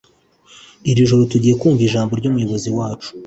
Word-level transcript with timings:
Iri 0.89 1.07
joro 1.09 1.23
tugiye 1.31 1.53
kumva 1.61 1.81
ijambo 1.87 2.11
ryumuyobozi 2.19 2.69
wacu 2.77 3.09